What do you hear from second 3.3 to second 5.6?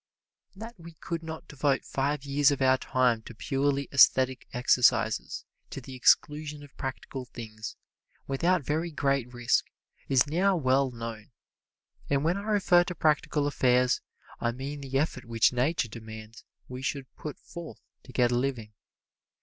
purely esthetic exercises,